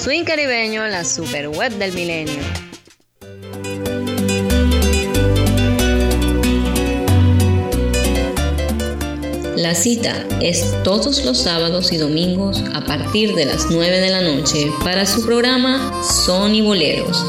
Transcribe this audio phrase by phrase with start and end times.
[0.00, 2.40] Swing Caribeño, la super web del milenio.
[9.56, 14.20] La cita es todos los sábados y domingos a partir de las 9 de la
[14.20, 17.24] noche para su programa Son y Boleros.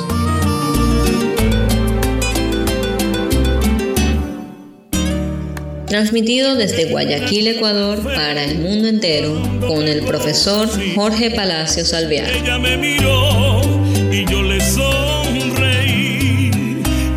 [5.88, 12.32] Transmitido desde Guayaquil, Ecuador, para el mundo entero, con el profesor Jorge Palacios Alvear.
[12.32, 13.62] Ella me miró
[14.12, 16.50] y yo le sonreí.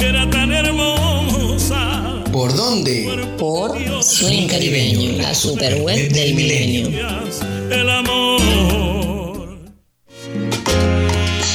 [0.00, 2.22] Era tan hermosa.
[2.30, 3.08] ¿Por dónde?
[3.38, 6.90] Por Swing Caribeño, la super web del milenio.
[7.70, 8.18] El amor.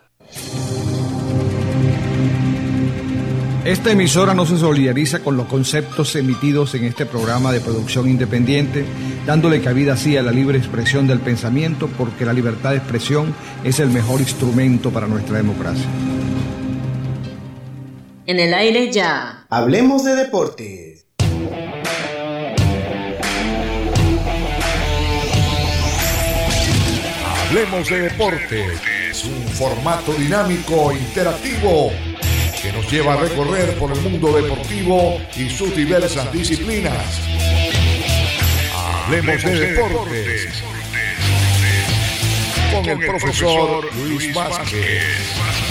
[3.65, 8.85] Esta emisora no se solidariza con los conceptos emitidos en este programa de producción independiente,
[9.26, 13.80] dándole cabida así a la libre expresión del pensamiento, porque la libertad de expresión es
[13.80, 15.87] el mejor instrumento para nuestra democracia.
[18.26, 19.45] En el aire ya.
[19.51, 20.85] Hablemos de deportes.
[27.57, 31.90] Hablemos de Deportes es un formato dinámico e interactivo
[32.60, 37.18] que nos lleva a recorrer por el mundo deportivo y sus diversas disciplinas.
[38.74, 40.63] Hablemos de Deportes
[42.74, 45.66] con el profesor Luis Vázquez.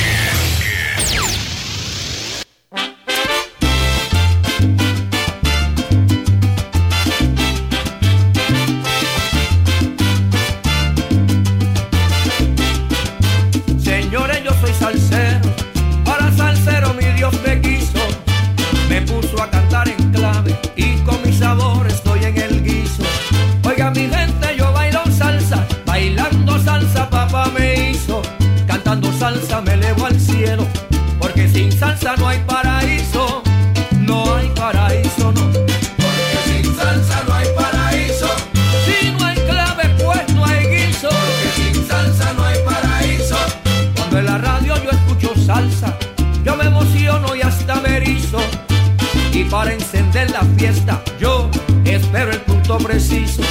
[50.26, 51.50] Encender la fiesta, yo
[51.86, 53.42] espero el punto preciso.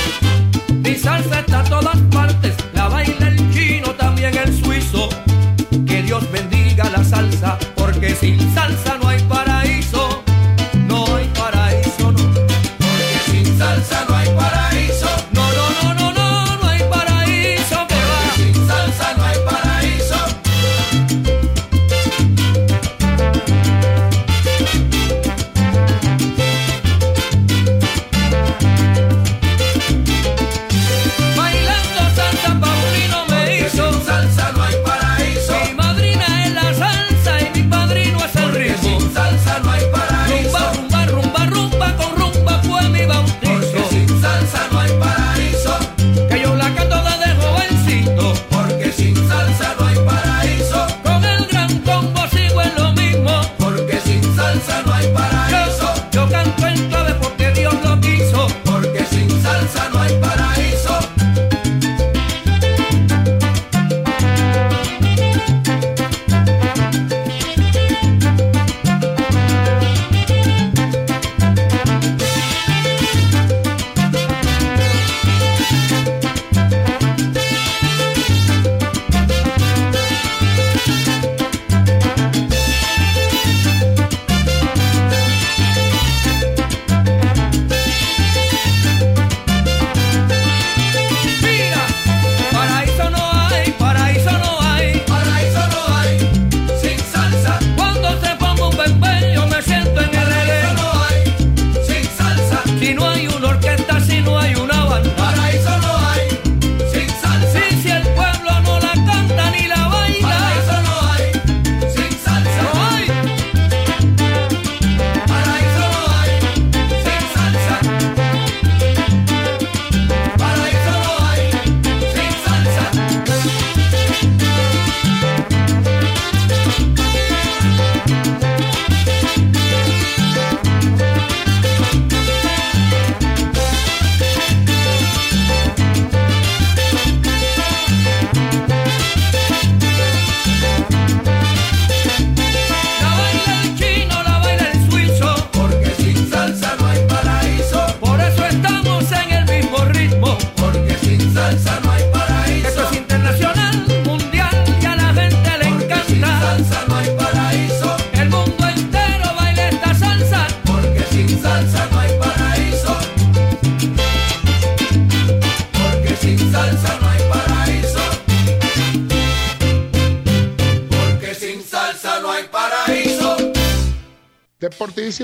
[0.82, 1.64] Mi salsa está a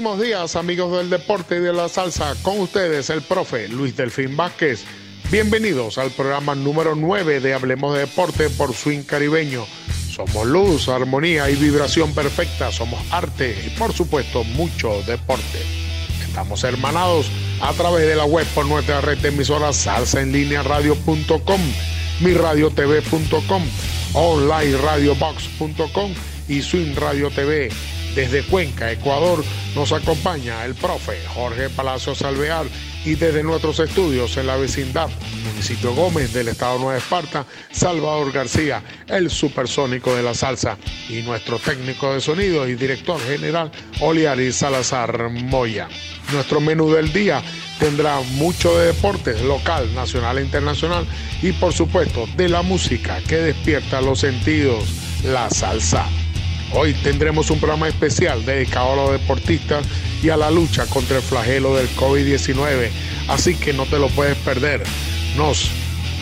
[0.00, 2.34] Deportivísimos días, amigos del deporte y de la salsa.
[2.40, 4.84] Con ustedes, el profe Luis Delfín Vázquez.
[5.30, 9.66] Bienvenidos al programa número 9 de Hablemos de Deporte por Swing Caribeño.
[10.10, 12.72] Somos luz, armonía y vibración perfecta.
[12.72, 15.60] Somos arte y, por supuesto, mucho deporte.
[16.26, 17.30] Estamos hermanados
[17.60, 21.60] a través de la web por nuestra red de emisoras salsaenlinearadio.com,
[22.20, 23.62] miradiotv.com,
[24.14, 26.14] onlineradiobox.com
[26.48, 27.70] y Swing Radio TV
[28.14, 32.66] desde Cuenca, Ecuador, nos acompaña el profe Jorge Palacios Alvear
[33.04, 35.08] y desde nuestros estudios en la vecindad,
[35.44, 40.76] municipio Gómez del estado Nueva Esparta, Salvador García, el supersónico de la salsa
[41.08, 43.70] y nuestro técnico de sonido y director general
[44.00, 45.88] Oliari Salazar Moya.
[46.32, 47.42] Nuestro menú del día
[47.78, 51.06] tendrá mucho de deportes local, nacional e internacional
[51.42, 54.84] y por supuesto de la música que despierta los sentidos,
[55.24, 56.06] la salsa.
[56.72, 59.84] Hoy tendremos un programa especial dedicado a los deportistas
[60.22, 62.90] y a la lucha contra el flagelo del COVID-19,
[63.26, 64.84] así que no te lo puedes perder.
[65.36, 65.68] Nos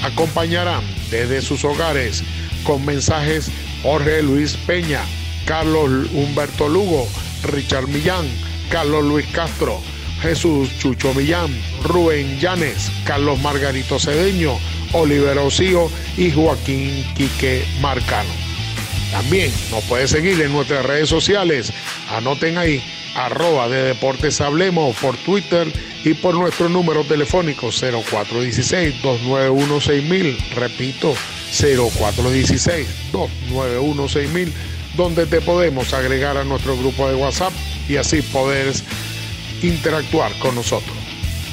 [0.03, 2.23] acompañarán desde sus hogares
[2.65, 3.51] con mensajes
[3.83, 5.03] Jorge Luis Peña,
[5.45, 7.07] Carlos Humberto Lugo,
[7.43, 8.27] Richard Millán,
[8.71, 9.83] Carlos Luis Castro,
[10.23, 11.51] Jesús Chucho Millán,
[11.85, 14.59] Rubén Llanes, Carlos Margarito Cedeño,
[14.93, 18.48] Oliver Osío y Joaquín Quique Marcano.
[19.13, 21.73] También nos puede seguir en nuestras redes sociales.
[22.11, 22.83] Anoten ahí,
[23.15, 25.73] arroba de Deportes Hablemos por Twitter
[26.05, 30.37] y por nuestro número telefónico 0416-291-6000.
[30.55, 31.15] Repito,
[31.53, 34.53] 0416-291-6000,
[34.97, 37.53] donde te podemos agregar a nuestro grupo de WhatsApp
[37.89, 38.73] y así poder
[39.63, 40.97] interactuar con nosotros.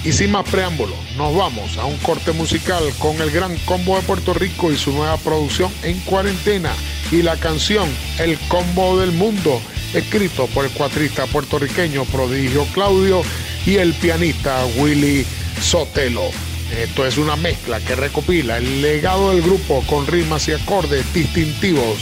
[0.03, 4.03] Y sin más preámbulo, nos vamos a un corte musical con el gran combo de
[4.03, 6.71] Puerto Rico y su nueva producción en cuarentena
[7.11, 9.61] y la canción El combo del mundo,
[9.93, 13.21] escrito por el cuatrista puertorriqueño Prodigio Claudio
[13.65, 15.25] y el pianista Willy
[15.61, 16.29] Sotelo.
[16.77, 21.99] Esto es una mezcla que recopila el legado del grupo con rimas y acordes distintivos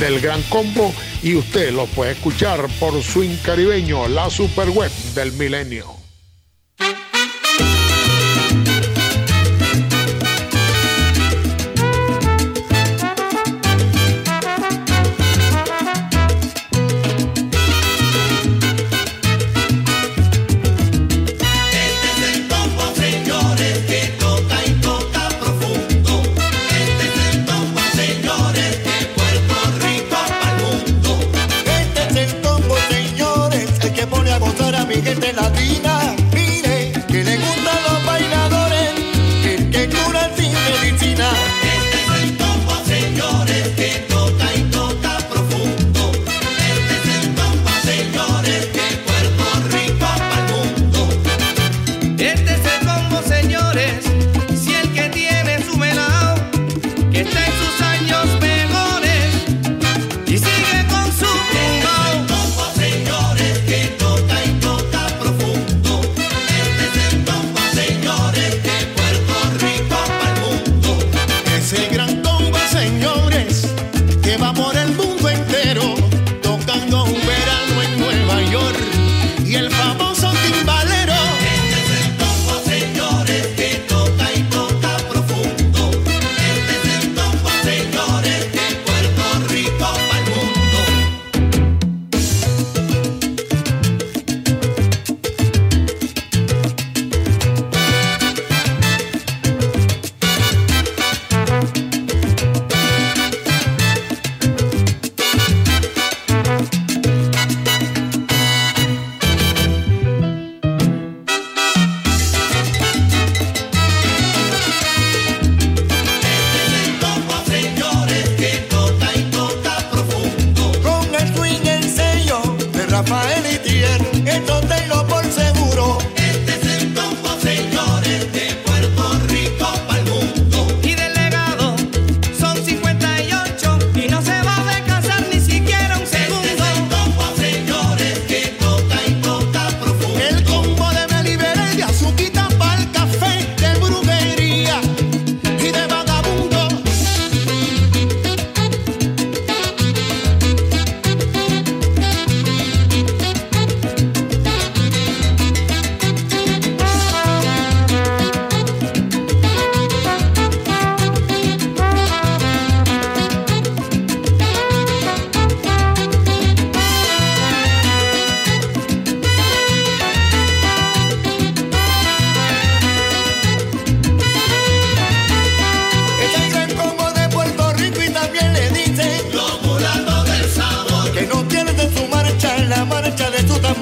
[0.00, 0.92] del gran combo
[1.22, 5.99] y usted lo puede escuchar por Swing Caribeño, la super web del milenio.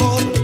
[0.00, 0.37] amor.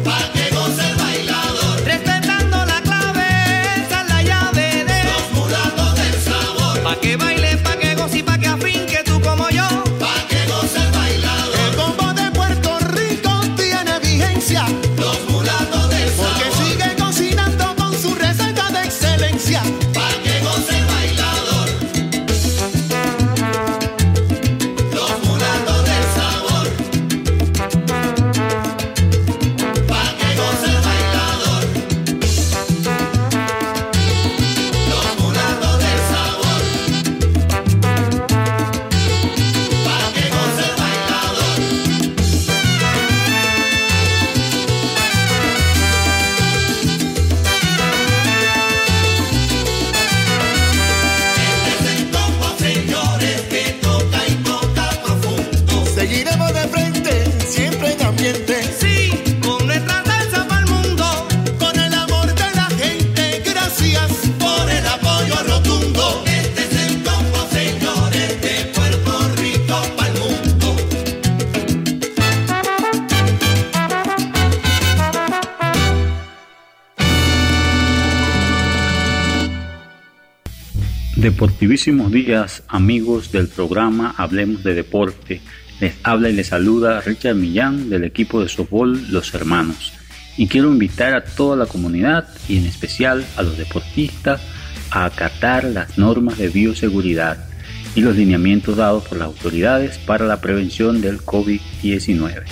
[81.24, 85.40] Deportivísimos días, amigos del programa Hablemos de Deporte.
[85.80, 89.94] Les habla y les saluda Richard Millán del equipo de softball Los Hermanos.
[90.36, 94.42] Y quiero invitar a toda la comunidad y en especial a los deportistas
[94.90, 97.48] a acatar las normas de bioseguridad
[97.94, 102.42] y los lineamientos dados por las autoridades para la prevención del COVID-19.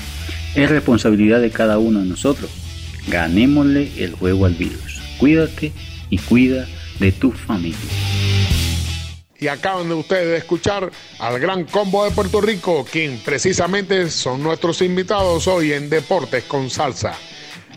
[0.54, 2.50] Es responsabilidad de cada uno de nosotros.
[3.06, 5.02] Ganémosle el juego al virus.
[5.18, 5.72] Cuídate
[6.08, 6.66] y cuida
[6.98, 7.76] de tu familia.
[9.42, 14.80] Y acaban de ustedes escuchar al Gran Combo de Puerto Rico, quien precisamente son nuestros
[14.82, 17.14] invitados hoy en Deportes con Salsa.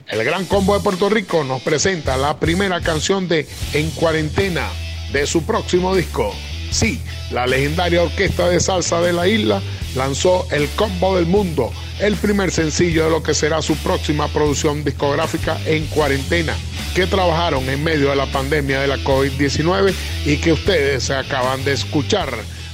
[0.07, 4.69] El Gran Combo de Puerto Rico nos presenta la primera canción de En Cuarentena
[5.11, 6.35] de su próximo disco.
[6.75, 6.99] Sí,
[7.31, 9.61] la legendaria orquesta de salsa de la isla
[9.95, 14.83] lanzó El Combo del Mundo, el primer sencillo de lo que será su próxima producción
[14.83, 16.53] discográfica En Cuarentena
[16.93, 19.93] que trabajaron en medio de la pandemia de la COVID-19
[20.25, 22.29] y que ustedes acaban de escuchar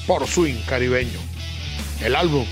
[0.08, 1.20] por Swing Caribeño.
[2.04, 2.48] El álbum,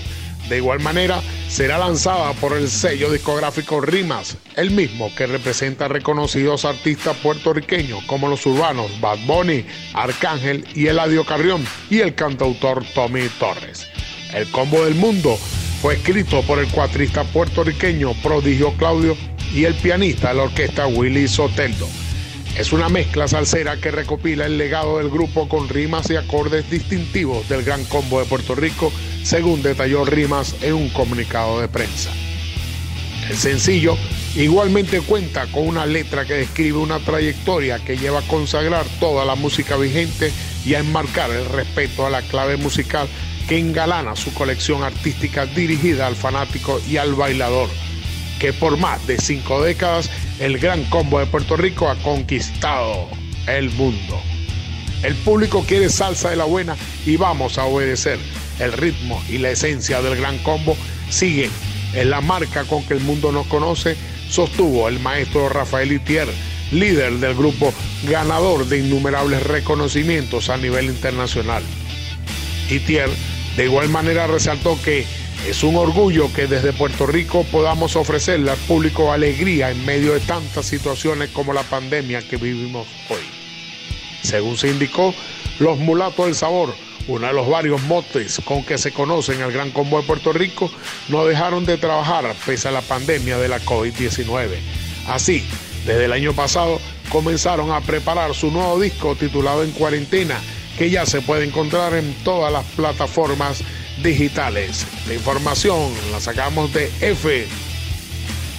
[0.48, 6.64] de igual manera, será lanzada por el sello discográfico Rimas, el mismo que representa reconocidos
[6.64, 13.28] artistas puertorriqueños como los urbanos Bad Bunny, Arcángel y Eladio Carrión y el cantautor Tommy
[13.40, 13.88] Torres.
[14.32, 15.36] El Combo del Mundo
[15.82, 19.16] fue escrito por el cuatrista puertorriqueño Prodigio Claudio
[19.52, 21.88] y el pianista de la orquesta Willy Soteldo.
[22.56, 27.48] Es una mezcla salsera que recopila el legado del grupo con rimas y acordes distintivos
[27.48, 28.92] del gran combo de Puerto Rico,
[29.22, 32.10] según detalló Rimas en un comunicado de prensa.
[33.30, 33.96] El sencillo
[34.34, 39.36] igualmente cuenta con una letra que describe una trayectoria que lleva a consagrar toda la
[39.36, 40.32] música vigente
[40.64, 43.08] y a enmarcar el respeto a la clave musical
[43.48, 47.68] que engalana su colección artística dirigida al fanático y al bailador
[48.40, 50.10] que por más de cinco décadas
[50.40, 53.08] el Gran Combo de Puerto Rico ha conquistado
[53.46, 54.18] el mundo.
[55.02, 58.18] El público quiere salsa de la buena y vamos a obedecer.
[58.58, 60.78] El ritmo y la esencia del Gran Combo
[61.10, 61.50] siguen
[61.92, 63.96] en la marca con que el mundo nos conoce,
[64.30, 66.28] sostuvo el maestro Rafael Itier,
[66.72, 71.62] líder del grupo ganador de innumerables reconocimientos a nivel internacional.
[72.70, 73.10] Itier
[73.58, 75.04] de igual manera resaltó que
[75.46, 80.20] es un orgullo que desde Puerto Rico podamos ofrecerle al público alegría en medio de
[80.20, 83.22] tantas situaciones como la pandemia que vivimos hoy.
[84.22, 85.14] Según se indicó,
[85.58, 86.74] los mulatos del sabor,
[87.08, 90.70] uno de los varios motes con que se conocen el Gran Combo de Puerto Rico,
[91.08, 94.48] no dejaron de trabajar pese a la pandemia de la COVID-19.
[95.08, 95.44] Así,
[95.86, 100.38] desde el año pasado comenzaron a preparar su nuevo disco titulado En Cuarentena,
[100.78, 103.64] que ya se puede encontrar en todas las plataformas
[104.02, 104.86] digitales.
[105.06, 107.46] La información la sacamos de F.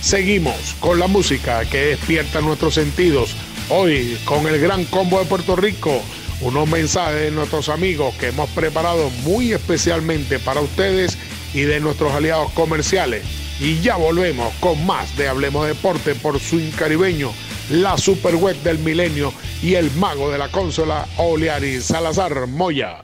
[0.01, 3.35] Seguimos con la música que despierta nuestros sentidos.
[3.69, 6.01] Hoy con el gran combo de Puerto Rico,
[6.41, 11.17] unos mensajes de nuestros amigos que hemos preparado muy especialmente para ustedes
[11.53, 13.23] y de nuestros aliados comerciales.
[13.59, 17.31] Y ya volvemos con más de Hablemos Deporte por Swing Caribeño,
[17.69, 23.03] la super web del milenio y el mago de la consola Oleari Salazar Moya.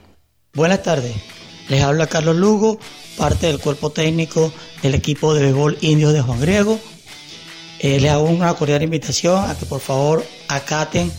[0.53, 1.13] Buenas tardes.
[1.69, 2.79] Les habla Carlos Lugo,
[3.17, 6.79] parte del cuerpo técnico del equipo de béisbol indios de Juan Griego.
[7.79, 11.11] Eh, les hago una cordial invitación a que por favor acaten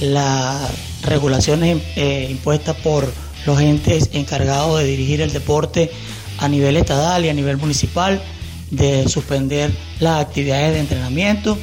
[0.00, 0.70] las
[1.02, 3.12] regulaciones eh, impuestas por
[3.44, 5.90] los entes encargados de dirigir el deporte
[6.38, 8.22] a nivel estatal y a nivel municipal,
[8.70, 9.70] de suspender
[10.00, 11.58] las actividades de entrenamiento,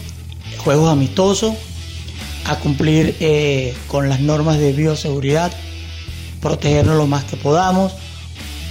[0.57, 1.55] juegos amistosos,
[2.45, 5.51] a cumplir eh, con las normas de bioseguridad,
[6.41, 7.93] protegernos lo más que podamos,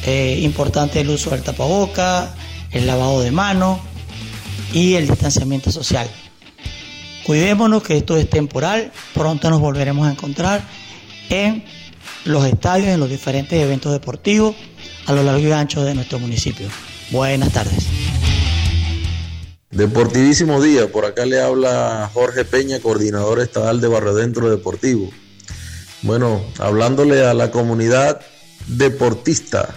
[0.09, 2.35] eh, importante el uso del tapaboca,
[2.71, 3.79] el lavado de manos
[4.73, 6.09] y el distanciamiento social.
[7.27, 10.63] Cuidémonos que esto es temporal, pronto nos volveremos a encontrar
[11.29, 11.63] en
[12.25, 14.57] los estadios, en los diferentes eventos deportivos
[15.05, 16.69] a lo largo y ancho de nuestro municipio.
[17.11, 17.87] Buenas tardes.
[19.71, 25.11] Deportivísimo día, por acá le habla Jorge Peña, coordinador estatal de Barrio Dentro Deportivo.
[26.01, 28.23] Bueno, hablándole a la comunidad
[28.69, 29.75] deportista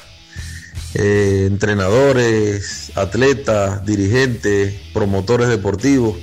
[0.93, 6.17] eh, entrenadores, atletas, dirigentes, promotores deportivos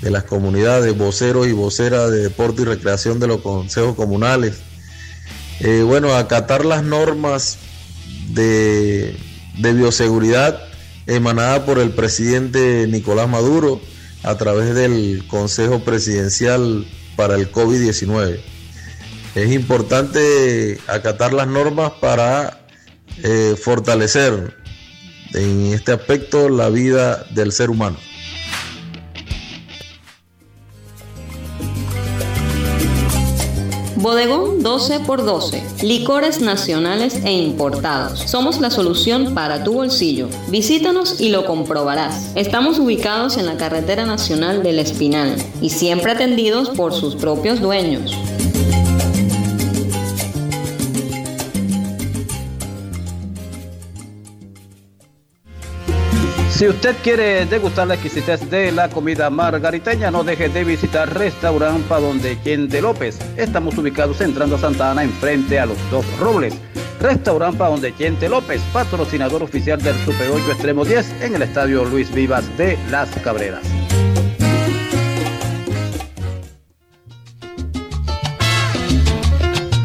[0.00, 4.58] de las comunidades, voceros y voceras de deporte y recreación de los consejos comunales.
[5.60, 7.58] Eh, bueno, acatar las normas
[8.28, 9.16] de,
[9.58, 10.60] de bioseguridad
[11.06, 13.80] emanada por el presidente Nicolás Maduro
[14.22, 16.86] a través del Consejo Presidencial
[17.16, 18.40] para el COVID-19.
[19.34, 22.61] Es importante acatar las normas para
[23.22, 24.56] eh, fortalecer
[25.34, 27.96] en este aspecto la vida del ser humano.
[34.02, 35.82] Bodegón 12x12.
[35.82, 38.18] Licores nacionales e importados.
[38.18, 40.28] Somos la solución para tu bolsillo.
[40.48, 42.32] Visítanos y lo comprobarás.
[42.34, 48.12] Estamos ubicados en la carretera nacional del Espinal y siempre atendidos por sus propios dueños.
[56.62, 61.84] Si usted quiere degustar la exquisitez de la comida margariteña, no deje de visitar Restaurant
[61.88, 63.18] Donde Quente López.
[63.36, 66.54] Estamos ubicados entrando a Santa Ana, enfrente a los dos Robles.
[67.00, 72.14] Restaurant Donde Quente López, patrocinador oficial del Super 8 Extremo 10 en el Estadio Luis
[72.14, 73.64] Vivas de Las Cabreras.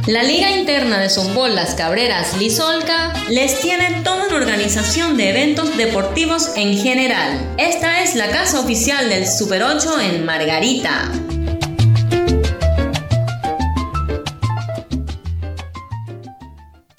[0.07, 5.75] La Liga Interna de Sombol Las Cabreras Lizolca les tiene toda una organización de eventos
[5.75, 7.55] deportivos en general.
[7.57, 11.11] Esta es la casa oficial del Super 8 en Margarita.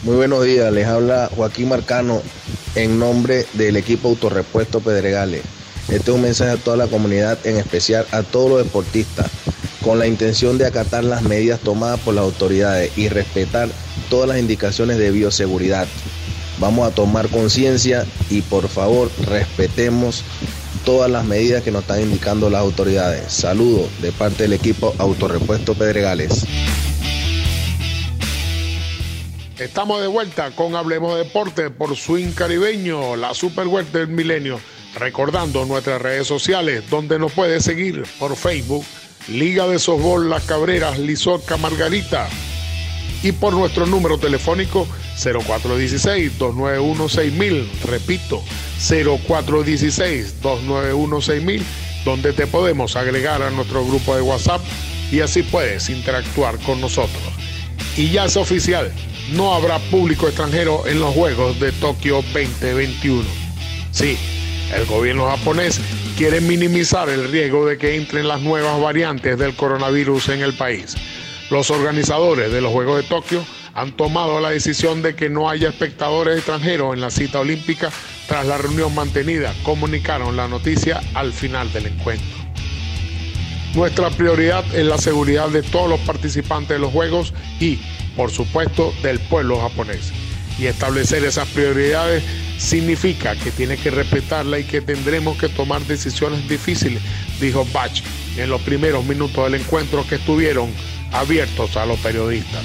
[0.03, 2.21] Muy buenos días, les habla Joaquín Marcano
[2.75, 5.45] en nombre del equipo Autorepuesto Pedregales.
[5.89, 9.31] Este es un mensaje a toda la comunidad, en especial a todos los deportistas,
[9.89, 13.71] con la intención de acatar las medidas tomadas por las autoridades y respetar
[14.11, 15.89] todas las indicaciones de bioseguridad.
[16.59, 20.25] Vamos a tomar conciencia y por favor respetemos
[20.85, 23.33] todas las medidas que nos están indicando las autoridades.
[23.33, 26.45] Saludos de parte del equipo Autorepuesto Pedregales.
[29.59, 34.61] Estamos de vuelta con Hablemos de Deporte por Swing Caribeño, la Super del Milenio.
[34.99, 38.85] Recordando nuestras redes sociales, donde nos puede seguir por Facebook,
[39.29, 42.29] Liga de Softball Las Cabreras, Lizorca Margarita.
[43.23, 44.87] Y por nuestro número telefónico
[45.19, 47.67] 0416-291-6000.
[47.85, 48.43] Repito,
[48.81, 51.63] 0416-291-6000,
[52.05, 54.63] donde te podemos agregar a nuestro grupo de WhatsApp
[55.11, 57.21] y así puedes interactuar con nosotros.
[57.97, 58.93] Y ya es oficial,
[59.33, 63.25] no habrá público extranjero en los Juegos de Tokio 2021.
[63.91, 64.17] Sí,
[64.75, 65.81] el gobierno japonés
[66.19, 70.97] quiere minimizar el riesgo de que entren las nuevas variantes del coronavirus en el país.
[71.49, 75.69] Los organizadores de los Juegos de Tokio han tomado la decisión de que no haya
[75.69, 77.93] espectadores extranjeros en la cita olímpica
[78.27, 82.37] tras la reunión mantenida, comunicaron la noticia al final del encuentro.
[83.75, 87.79] Nuestra prioridad es la seguridad de todos los participantes de los Juegos y,
[88.17, 90.13] por supuesto, del pueblo japonés.
[90.59, 92.25] Y establecer esas prioridades
[92.59, 97.01] significa que tiene que respetarla y que tendremos que tomar decisiones difíciles,
[97.41, 98.03] dijo Bach
[98.37, 100.71] en los primeros minutos del encuentro que estuvieron
[101.13, 102.65] abiertos a los periodistas.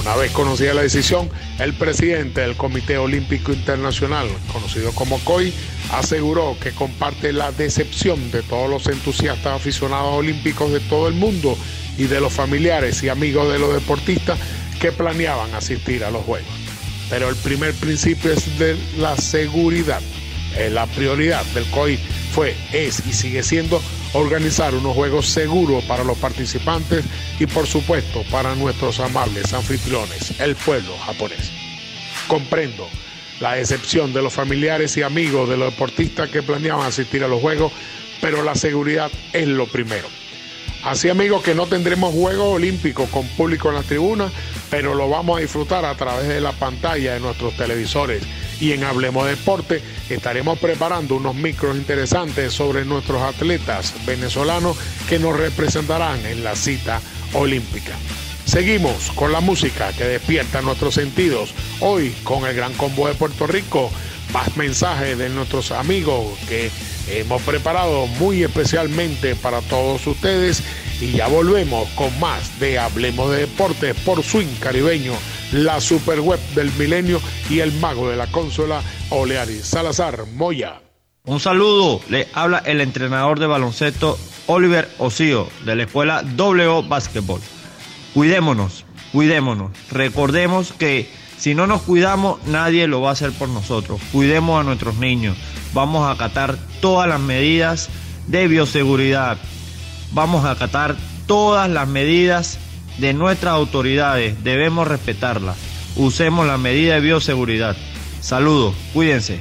[0.00, 5.52] Una vez conocida la decisión, el presidente del Comité Olímpico Internacional, conocido como COI,
[5.92, 11.56] aseguró que comparte la decepción de todos los entusiastas aficionados olímpicos de todo el mundo
[11.98, 14.38] y de los familiares y amigos de los deportistas
[14.80, 16.59] que planeaban asistir a los Juegos.
[17.10, 20.00] Pero el primer principio es de la seguridad.
[20.56, 21.98] Eh, la prioridad del COI
[22.32, 27.04] fue, es y sigue siendo organizar unos juegos seguros para los participantes
[27.38, 31.50] y por supuesto para nuestros amables anfitriones, el pueblo japonés.
[32.26, 32.88] Comprendo
[33.40, 37.40] la decepción de los familiares y amigos de los deportistas que planeaban asistir a los
[37.40, 37.72] juegos,
[38.20, 40.08] pero la seguridad es lo primero.
[40.82, 44.32] Así amigos que no tendremos Juegos Olímpicos con público en las tribunas,
[44.70, 48.22] pero lo vamos a disfrutar a través de la pantalla de nuestros televisores.
[48.60, 54.76] Y en Hablemos Deporte estaremos preparando unos micros interesantes sobre nuestros atletas venezolanos
[55.08, 57.00] que nos representarán en la cita
[57.32, 57.92] olímpica.
[58.44, 61.54] Seguimos con la música que despierta nuestros sentidos.
[61.80, 63.90] Hoy con el Gran Combo de Puerto Rico,
[64.32, 66.70] más mensajes de nuestros amigos que
[67.08, 70.62] hemos preparado muy especialmente para todos ustedes.
[71.00, 75.14] Y ya volvemos con más de Hablemos de Deportes por Swing Caribeño,
[75.52, 80.82] la super web del milenio y el mago de la consola Oleari Salazar Moya.
[81.24, 87.40] Un saludo, le habla el entrenador de baloncesto Oliver Osío de la escuela W Basketball.
[88.12, 89.70] Cuidémonos, cuidémonos.
[89.90, 91.08] Recordemos que
[91.38, 94.00] si no nos cuidamos, nadie lo va a hacer por nosotros.
[94.12, 95.38] Cuidemos a nuestros niños.
[95.72, 97.88] Vamos a acatar todas las medidas
[98.26, 99.38] de bioseguridad.
[100.12, 100.96] Vamos a acatar
[101.26, 102.58] todas las medidas
[102.98, 104.42] de nuestras autoridades.
[104.42, 105.56] Debemos respetarlas.
[105.96, 107.76] Usemos la medida de bioseguridad.
[108.20, 109.40] Saludos, cuídense.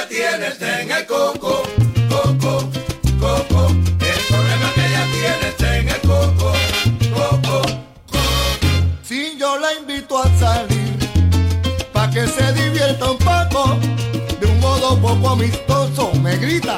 [0.00, 1.62] Problema que ella tiene está en el coco,
[2.08, 2.70] coco,
[3.20, 3.66] coco.
[4.00, 6.52] El problema que ella tiene está en el coco,
[7.14, 7.62] coco,
[9.02, 10.96] Si yo la invito a salir,
[11.92, 13.78] pa' que se divierta un poco,
[14.40, 16.76] de un modo poco amistoso, me grita,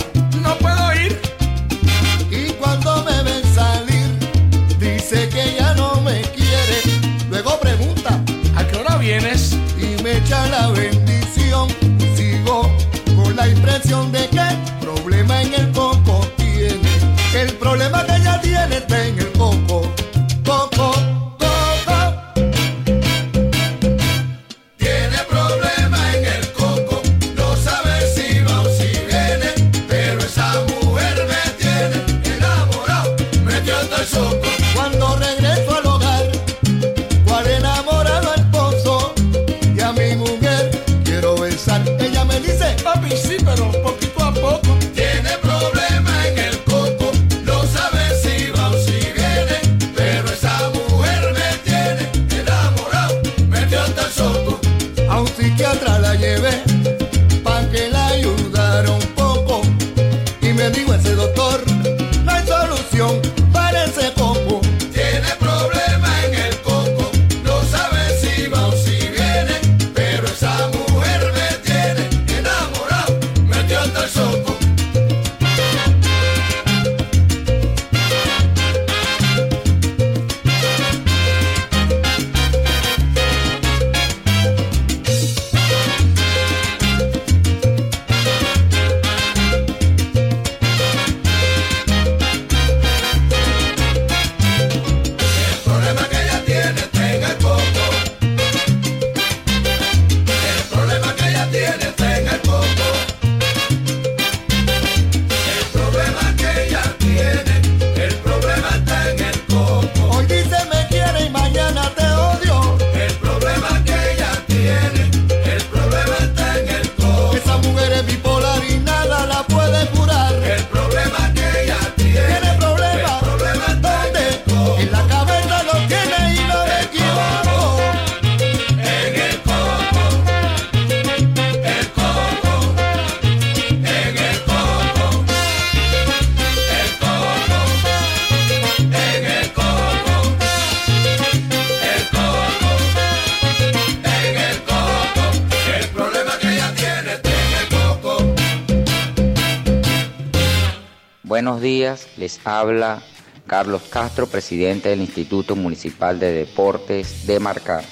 [151.63, 153.03] días, les habla
[153.47, 157.85] Carlos Castro, presidente del Instituto Municipal de Deportes de Marcar.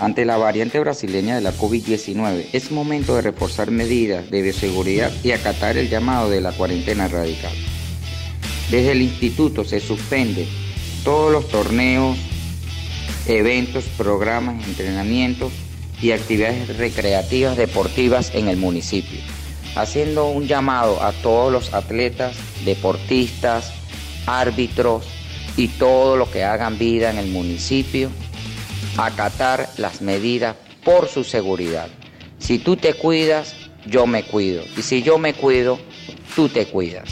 [0.00, 5.30] Ante la variante brasileña de la COVID-19, es momento de reforzar medidas de bioseguridad y
[5.30, 7.54] acatar el llamado de la cuarentena radical.
[8.70, 10.46] Desde el instituto se suspende
[11.04, 12.18] todos los torneos,
[13.26, 15.52] eventos, programas, entrenamientos
[16.02, 19.20] y actividades recreativas deportivas en el municipio,
[19.76, 23.72] haciendo un llamado a todos los atletas, deportistas,
[24.26, 25.06] árbitros
[25.56, 28.10] y todo lo que hagan vida en el municipio
[28.96, 31.88] acatar las medidas por su seguridad.
[32.38, 33.54] Si tú te cuidas,
[33.86, 34.62] yo me cuido.
[34.76, 35.78] Y si yo me cuido,
[36.34, 37.10] tú te cuidas.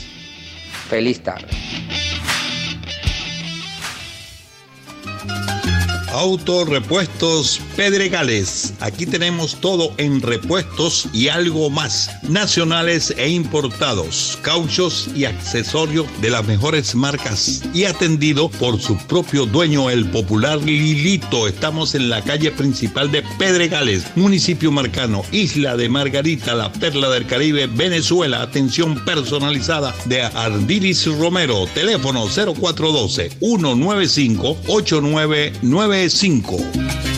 [0.89, 1.49] Feliz tarde.
[6.15, 8.73] Autorepuestos Pedregales.
[8.79, 12.09] Aquí tenemos todo en repuestos y algo más.
[12.23, 14.39] Nacionales e importados.
[14.43, 17.63] Cauchos y accesorios de las mejores marcas.
[17.75, 21.49] Y atendido por su propio dueño, el popular Lilito.
[21.49, 27.27] Estamos en la calle principal de Pedregales, municipio marcano, Isla de Margarita, la perla del
[27.27, 28.41] Caribe, Venezuela.
[28.41, 31.67] Atención personalizada de Ardilis Romero.
[31.75, 34.59] Teléfono 0412 195
[36.09, 37.14] 8995.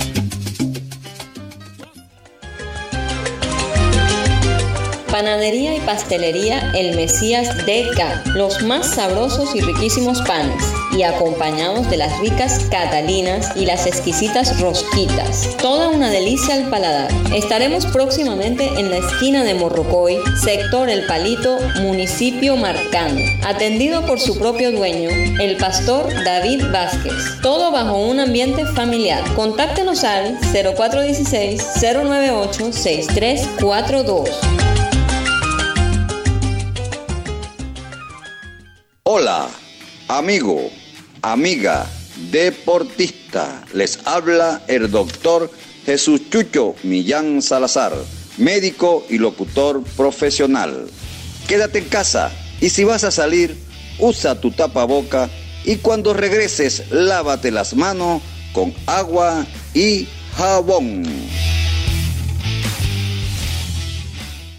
[5.16, 10.62] Panadería y pastelería El Mesías DK, los más sabrosos y riquísimos panes,
[10.94, 15.56] y acompañados de las ricas catalinas y las exquisitas rosquitas.
[15.56, 17.10] Toda una delicia al paladar.
[17.32, 24.38] Estaremos próximamente en la esquina de Morrocoy, sector El Palito, municipio Marcano, atendido por su
[24.38, 25.08] propio dueño,
[25.40, 27.40] el pastor David Vázquez.
[27.40, 29.24] Todo bajo un ambiente familiar.
[29.34, 34.75] Contáctenos al 0416 098 6342.
[39.18, 39.48] Hola,
[40.08, 40.70] amigo,
[41.22, 41.86] amiga,
[42.30, 43.64] deportista.
[43.72, 45.50] Les habla el doctor
[45.86, 47.94] Jesús Chucho Millán Salazar,
[48.36, 50.90] médico y locutor profesional.
[51.48, 53.56] Quédate en casa y si vas a salir,
[53.98, 55.30] usa tu tapaboca
[55.64, 58.20] y cuando regreses, lávate las manos
[58.52, 61.04] con agua y jabón.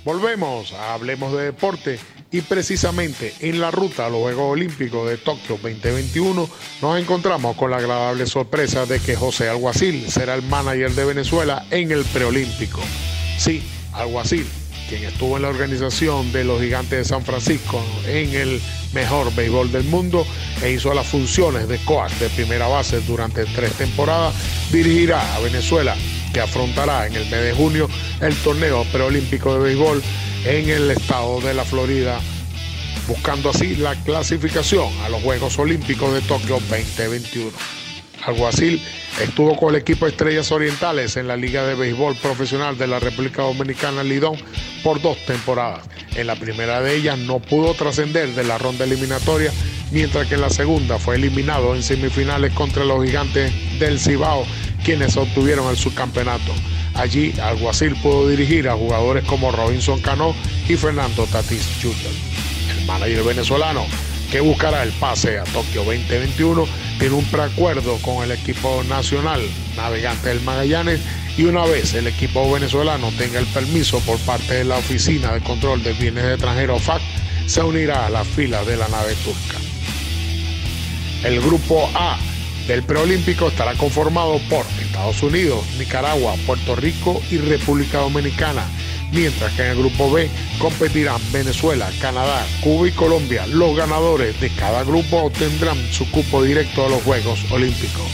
[0.03, 1.99] Volvemos Hablemos de Deporte
[2.31, 6.49] y precisamente en la ruta a los Juegos Olímpicos de Tokio 2021
[6.81, 11.65] nos encontramos con la agradable sorpresa de que José Alguacil será el manager de Venezuela
[11.71, 12.81] en el preolímpico.
[13.37, 13.63] Sí,
[13.93, 14.45] Alguacil,
[14.89, 18.61] quien estuvo en la organización de los Gigantes de San Francisco en el
[18.93, 20.25] mejor béisbol del mundo
[20.61, 24.35] e hizo las funciones de coach de primera base durante tres temporadas,
[24.71, 25.95] dirigirá a Venezuela
[26.33, 27.89] que afrontará en el mes de junio
[28.21, 30.03] el torneo preolímpico de béisbol
[30.47, 32.21] en el estado de la Florida,
[33.05, 37.51] buscando así la clasificación a los Juegos Olímpicos de Tokio 2021.
[38.25, 38.81] Alguacil
[39.21, 43.41] estuvo con el equipo Estrellas Orientales en la Liga de Béisbol Profesional de la República
[43.41, 44.37] Dominicana Lidón
[44.85, 45.85] por dos temporadas.
[46.15, 49.51] En la primera de ellas no pudo trascender de la ronda eliminatoria,
[49.91, 54.45] mientras que en la segunda fue eliminado en semifinales contra los gigantes del Cibao,
[54.85, 56.53] quienes obtuvieron el subcampeonato.
[56.97, 60.35] Allí Alguacil pudo dirigir a jugadores como Robinson Cano
[60.67, 62.75] y Fernando Tatis Jr.
[62.75, 63.85] El manager venezolano
[64.31, 66.65] que buscará el pase a Tokio 2021
[66.99, 69.41] tiene un preacuerdo con el equipo nacional
[69.75, 70.99] navegante del Magallanes
[71.37, 75.41] y una vez el equipo venezolano tenga el permiso por parte de la Oficina de
[75.41, 77.01] Control de Bienes Extranjeros FAC,
[77.45, 79.59] se unirá a las filas de la nave turca.
[81.23, 82.17] El grupo A
[82.67, 88.65] del preolímpico estará conformado por Estados Unidos, Nicaragua, Puerto Rico y República Dominicana,
[89.13, 93.47] mientras que en el grupo B competirán Venezuela, Canadá, Cuba y Colombia.
[93.47, 98.05] Los ganadores de cada grupo obtendrán su cupo directo a los Juegos Olímpicos.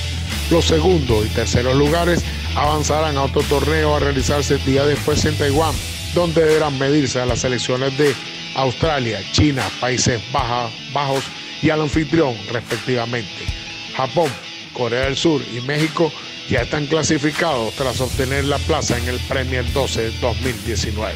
[0.52, 2.24] Los segundos y terceros lugares
[2.56, 5.74] avanzarán a otro torneo a realizarse el día después en Taiwán,
[6.13, 8.13] donde deberán medirse a las selecciones de
[8.56, 11.24] Australia, China, Países Bajos
[11.63, 13.62] y al anfitrión respectivamente.
[13.95, 14.29] Japón,
[14.73, 16.12] Corea del Sur y México
[16.49, 21.13] ya están clasificados tras obtener la plaza en el Premier 12 2019.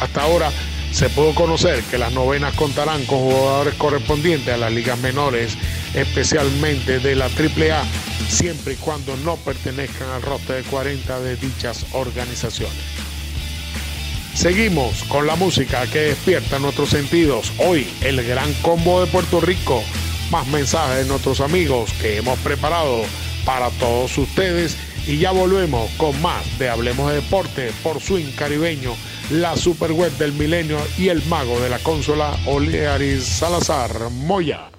[0.00, 0.50] Hasta ahora
[0.90, 5.56] se pudo conocer que las novenas contarán con jugadores correspondientes a las ligas menores,
[5.92, 7.84] especialmente de la AAA,
[8.28, 12.78] siempre y cuando no pertenezcan al roster de 40 de dichas organizaciones.
[14.34, 17.52] Seguimos con la música que despierta nuestros sentidos.
[17.58, 19.82] Hoy el gran combo de Puerto Rico
[20.34, 23.02] más mensajes de nuestros amigos que hemos preparado
[23.44, 28.96] para todos ustedes y ya volvemos con más de Hablemos de Deporte por Swing Caribeño,
[29.30, 34.72] la super web del milenio y el mago de la consola Olearis Salazar Moya.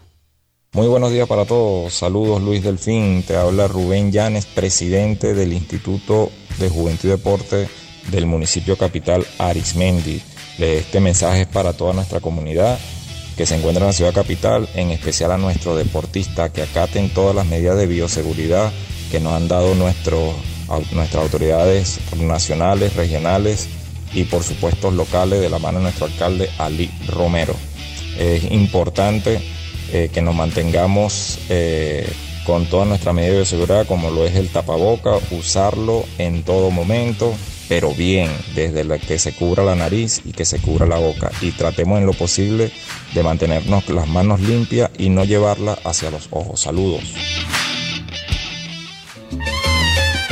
[0.74, 6.34] Muy buenos días para todos, saludos Luis Delfín, te habla Rubén Llanes, presidente del Instituto
[6.60, 7.70] de Juventud y Deporte
[8.12, 10.22] del municipio capital Arismendi.
[10.60, 12.78] Este mensaje es para toda nuestra comunidad
[13.36, 17.36] que se encuentra en la ciudad capital, en especial a nuestros deportistas que acaten todas
[17.36, 18.72] las medidas de bioseguridad
[19.12, 20.36] que nos han dado nuestros,
[20.92, 23.68] nuestras autoridades nacionales, regionales
[24.14, 27.56] y por supuesto locales de la mano de nuestro alcalde Ali Romero.
[28.18, 29.42] Es importante
[29.92, 32.10] eh, que nos mantengamos eh,
[32.46, 37.34] con todas nuestras medidas de bioseguridad como lo es el tapaboca, usarlo en todo momento,
[37.68, 41.32] pero bien, desde que se cubra la nariz y que se cubra la boca.
[41.42, 42.72] Y tratemos en lo posible
[43.14, 46.62] de mantenernos las manos limpias y no llevarlas hacia los ojos.
[46.62, 47.14] Saludos.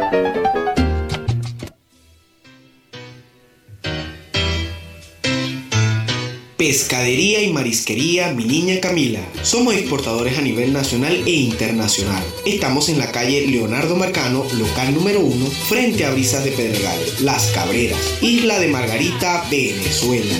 [6.66, 9.20] Pescadería y Marisquería Mi Niña Camila.
[9.42, 12.24] Somos exportadores a nivel nacional e internacional.
[12.46, 17.48] Estamos en la calle Leonardo Marcano, local número 1, frente a Brisas de Pedregal, Las
[17.48, 20.34] Cabreras, Isla de Margarita, Venezuela.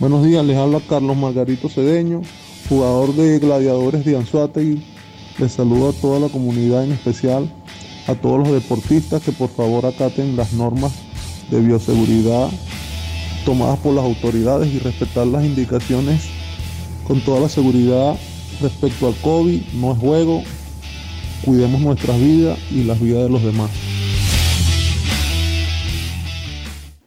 [0.00, 2.22] Buenos días, les habla Carlos Margarito Cedeño,
[2.68, 4.97] jugador de Gladiadores de Anzuategui.
[5.38, 7.48] Les saludo a toda la comunidad, en especial
[8.08, 10.92] a todos los deportistas que por favor acaten las normas
[11.50, 12.50] de bioseguridad
[13.44, 16.28] tomadas por las autoridades y respetar las indicaciones
[17.06, 18.18] con toda la seguridad
[18.60, 19.62] respecto al COVID.
[19.74, 20.42] No es juego,
[21.44, 23.70] cuidemos nuestras vidas y las vidas de los demás.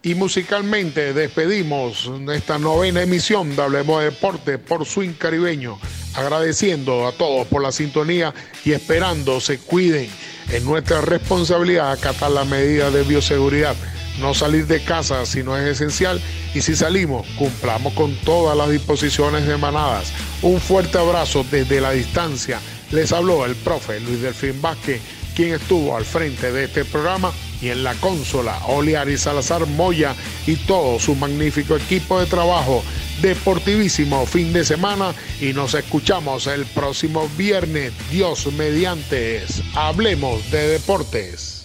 [0.04, 5.78] Y musicalmente despedimos esta novena emisión de Hablemos de Deporte por Swing Caribeño,
[6.16, 8.34] agradeciendo a todos por la sintonía
[8.66, 10.10] y esperando se cuiden.
[10.52, 13.76] En nuestra responsabilidad acatar las medidas de bioseguridad,
[14.20, 16.22] no salir de casa si no es esencial
[16.54, 20.12] y si salimos, cumplamos con todas las disposiciones emanadas.
[20.42, 22.60] Un fuerte abrazo desde la distancia.
[22.92, 25.02] Les habló el profe Luis Delfín Vázquez,
[25.36, 30.16] quien estuvo al frente de este programa y en la consola Oliari Salazar Moya
[30.48, 32.84] y todo su magnífico equipo de trabajo.
[33.22, 37.94] Deportivísimo fin de semana y nos escuchamos el próximo viernes.
[38.10, 39.44] Dios mediante.
[39.76, 41.61] Hablemos de deportes.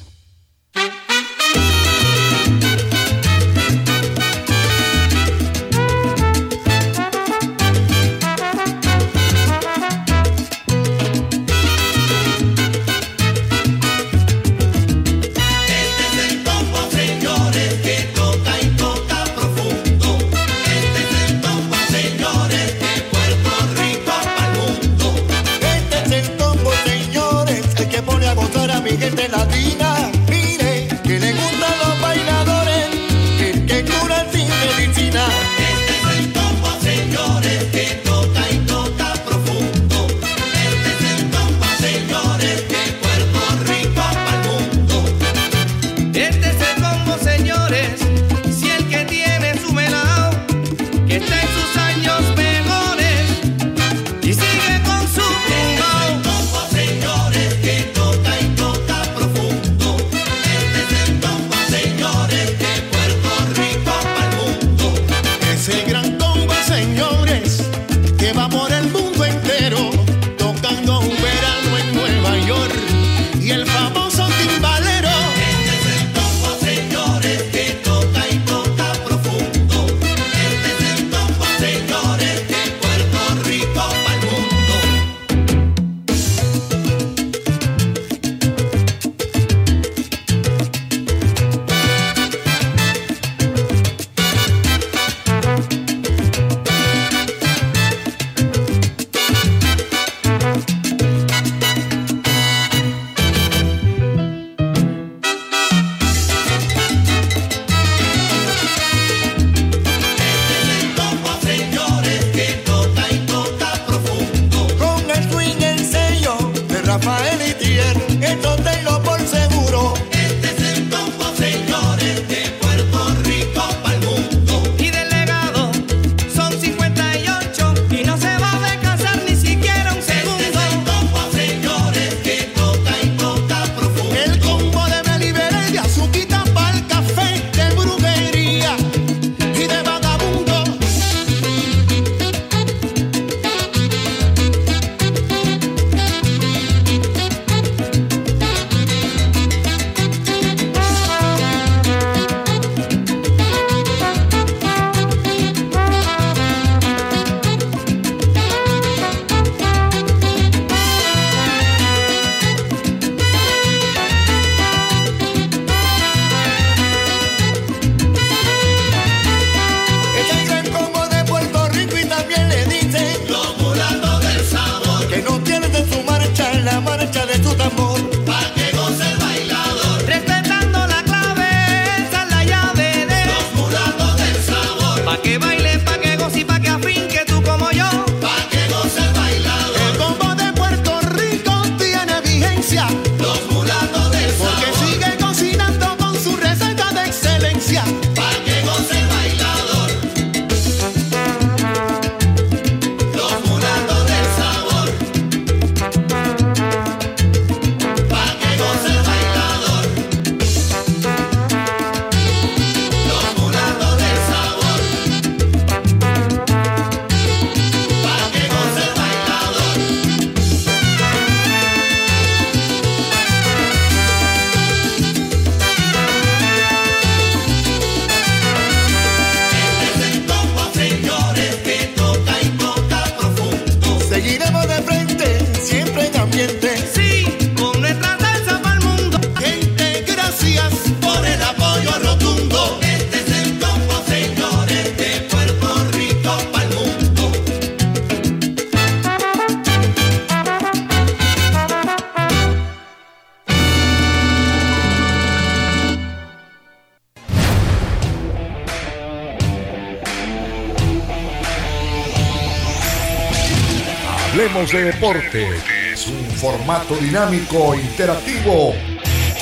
[265.07, 265.47] Deporte
[265.93, 268.75] es un formato dinámico e interactivo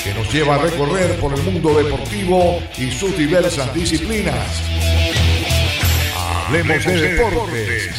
[0.03, 4.61] que nos lleva a recorrer por el mundo deportivo y sus diversas disciplinas.
[6.15, 7.95] Hablemos de Deportes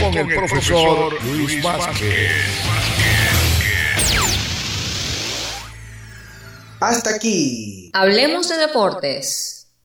[0.00, 2.30] con el profesor Luis Vázquez.
[6.80, 7.90] Hasta aquí.
[7.92, 9.41] Hablemos de deportes.